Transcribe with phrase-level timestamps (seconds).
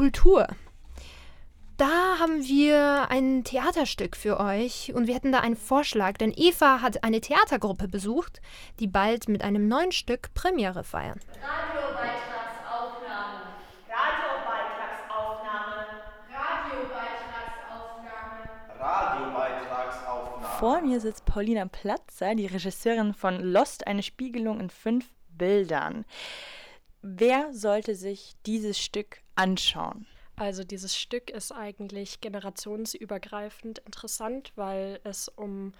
[0.00, 0.48] Kultur.
[1.76, 6.80] Da haben wir ein Theaterstück für euch und wir hätten da einen Vorschlag, denn Eva
[6.80, 8.40] hat eine Theatergruppe besucht,
[8.78, 11.20] die bald mit einem neuen Stück Premiere feiern.
[11.42, 13.42] Radiobeitragsaufnahme.
[13.90, 15.84] Radiobeitragsaufnahme.
[16.32, 18.48] Radiobeitragsaufnahme.
[18.80, 20.58] Radiobeitragsaufnahme.
[20.58, 26.06] Vor mir sitzt Paulina Platzer, die Regisseurin von Lost, eine Spiegelung in fünf Bildern.
[27.02, 30.06] Wer sollte sich dieses Stück anschauen?
[30.36, 35.72] Also dieses Stück ist eigentlich generationsübergreifend interessant, weil es um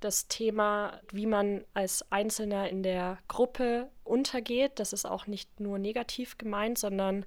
[0.00, 4.72] das Thema, wie man als Einzelner in der Gruppe untergeht.
[4.76, 7.24] Das ist auch nicht nur negativ gemeint, sondern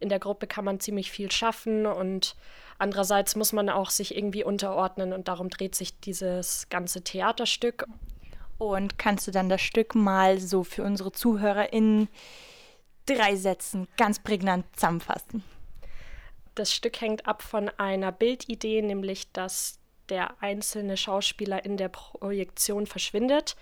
[0.00, 2.34] in der Gruppe kann man ziemlich viel schaffen und
[2.78, 7.86] andererseits muss man auch sich irgendwie unterordnen und darum dreht sich dieses ganze Theaterstück.
[8.58, 12.08] Und kannst du dann das Stück mal so für unsere Zuhörer in
[13.06, 15.42] drei Sätzen ganz prägnant zusammenfassen?
[16.54, 22.86] Das Stück hängt ab von einer Bildidee, nämlich dass der einzelne Schauspieler in der Projektion
[22.86, 23.56] verschwindet.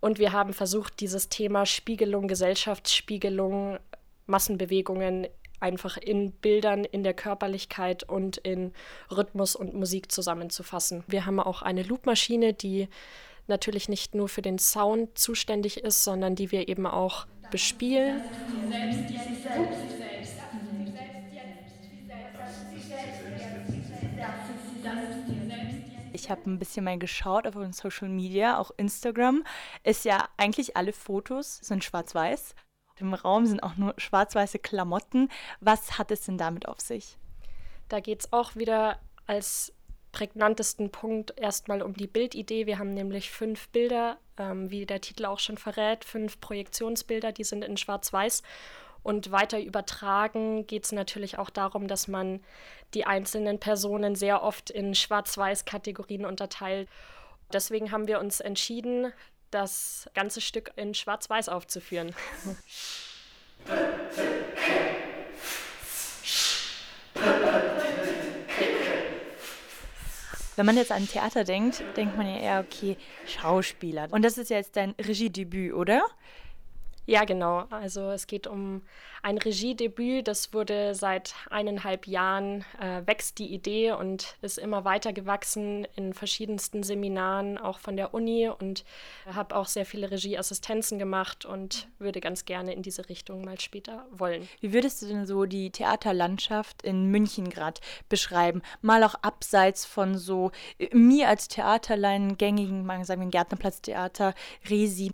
[0.00, 3.78] Und wir haben versucht, dieses Thema Spiegelung, Gesellschaftsspiegelung,
[4.26, 5.28] Massenbewegungen
[5.60, 8.72] einfach in Bildern, in der Körperlichkeit und in
[9.10, 11.02] Rhythmus und Musik zusammenzufassen.
[11.08, 12.88] Wir haben auch eine Loopmaschine, die
[13.48, 18.22] natürlich nicht nur für den Sound zuständig ist, sondern die wir eben auch bespielen.
[26.12, 29.44] Ich habe ein bisschen mal geschaut auf unseren Social Media, auch Instagram.
[29.84, 32.54] Ist ja eigentlich alle Fotos sind schwarz-weiß.
[32.98, 35.28] Im Raum sind auch nur schwarz-weiße Klamotten.
[35.60, 37.18] Was hat es denn damit auf sich?
[37.88, 39.72] Da geht es auch wieder als
[40.12, 42.66] prägnantesten Punkt erstmal um die Bildidee.
[42.66, 47.44] Wir haben nämlich fünf Bilder, ähm, wie der Titel auch schon verrät, fünf Projektionsbilder, die
[47.44, 48.42] sind in Schwarz-Weiß.
[49.02, 52.40] Und weiter übertragen geht es natürlich auch darum, dass man
[52.94, 56.88] die einzelnen Personen sehr oft in Schwarz-Weiß-Kategorien unterteilt.
[57.52, 59.12] Deswegen haben wir uns entschieden,
[59.50, 62.14] das ganze Stück in Schwarz-Weiß aufzuführen.
[70.58, 72.96] Wenn man jetzt an Theater denkt, denkt man ja eher, okay,
[73.26, 74.08] Schauspieler.
[74.10, 76.02] Und das ist jetzt dein Regiedebüt, oder?
[77.08, 77.64] Ja, genau.
[77.70, 78.82] Also es geht um
[79.22, 80.28] ein Regiedebüt.
[80.28, 86.12] Das wurde seit eineinhalb Jahren, äh, wächst die Idee und ist immer weiter gewachsen in
[86.12, 88.84] verschiedensten Seminaren, auch von der Uni und
[89.24, 94.04] habe auch sehr viele Regieassistenzen gemacht und würde ganz gerne in diese Richtung mal später
[94.10, 94.46] wollen.
[94.60, 97.80] Wie würdest du denn so die Theaterlandschaft in München gerade
[98.10, 98.60] beschreiben?
[98.82, 104.34] Mal auch abseits von so äh, mir als Theaterlein gängigen, sagen wir Gärtnerplatztheater,
[104.68, 105.10] Resi.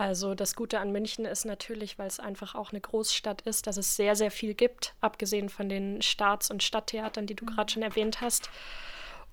[0.00, 3.76] Also das Gute an München ist natürlich, weil es einfach auch eine Großstadt ist, dass
[3.76, 7.50] es sehr, sehr viel gibt, abgesehen von den Staats- und Stadttheatern, die du mhm.
[7.50, 8.48] gerade schon erwähnt hast.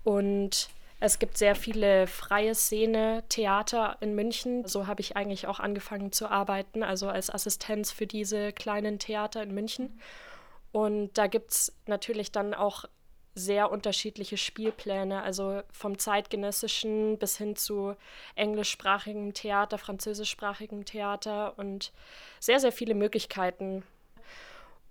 [0.04, 0.68] Und
[1.00, 4.68] es gibt sehr viele freie Szene, Theater in München.
[4.68, 9.44] So habe ich eigentlich auch angefangen zu arbeiten, also als Assistenz für diese kleinen Theater
[9.44, 10.02] in München.
[10.74, 12.84] Und da gibt es natürlich dann auch
[13.38, 17.96] sehr unterschiedliche Spielpläne, also vom zeitgenössischen bis hin zu
[18.36, 21.94] englischsprachigem Theater, französischsprachigem Theater und
[22.40, 23.84] sehr, sehr viele Möglichkeiten.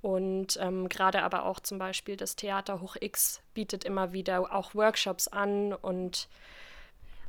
[0.01, 4.75] Und ähm, gerade aber auch zum Beispiel das Theater Hoch X bietet immer wieder auch
[4.75, 6.29] Workshops an und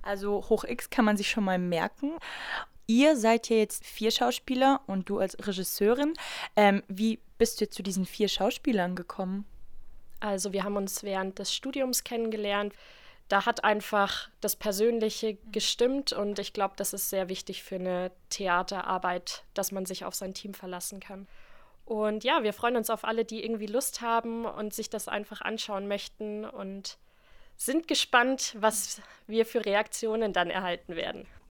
[0.03, 2.11] also Hoch X kann man sich schon mal merken.
[2.85, 6.13] Ihr seid ja jetzt vier Schauspieler und du als Regisseurin.
[6.55, 9.45] Ähm, wie bist du zu diesen vier Schauspielern gekommen?
[10.19, 12.73] Also wir haben uns während des Studiums kennengelernt.
[13.27, 18.11] Da hat einfach das Persönliche gestimmt und ich glaube, das ist sehr wichtig für eine
[18.29, 21.27] Theaterarbeit, dass man sich auf sein Team verlassen kann.
[21.85, 25.41] Und ja, wir freuen uns auf alle, die irgendwie Lust haben und sich das einfach
[25.41, 26.97] anschauen möchten und
[27.57, 31.25] sind gespannt, was wir für Reaktionen dann erhalten werden.